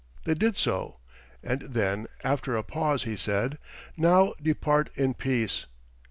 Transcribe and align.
They 0.23 0.33
did 0.33 0.57
so. 0.57 0.97
And 1.43 1.59
then, 1.61 2.07
after 2.23 2.57
a 2.57 2.63
pause, 2.63 3.03
he 3.03 3.15
said, 3.15 3.59
"Now 3.95 4.33
depart 4.41 4.89
in 4.95 5.13
peace!" 5.13 5.67